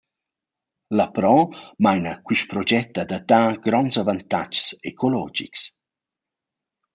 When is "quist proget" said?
2.27-2.99